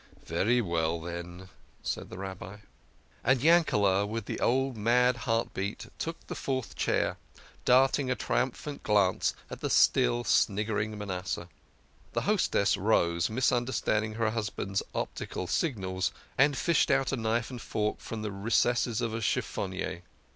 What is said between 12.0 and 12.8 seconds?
The hostess